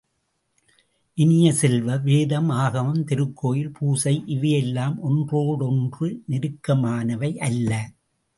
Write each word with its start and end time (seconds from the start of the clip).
இனிய 1.17 1.53
செல்வ, 1.53 1.97
வேதம், 1.97 2.49
ஆகமம், 2.49 3.03
திருக்கோயில் 3.03 3.71
பூசை 3.79 4.23
இவையெல்லாம் 4.25 4.99
ஒன்றோடொன்று 4.99 6.09
நெருக்கமானவையல்ல. 6.29 7.71